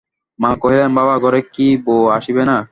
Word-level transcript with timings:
মা 0.39 0.51
কহিলেন, 0.61 0.91
বাবা, 0.95 1.15
ঘরে 1.17 1.41
কি 1.53 1.67
বউ 1.85 2.01
আসিবে 2.09 2.43
না? 2.45 2.57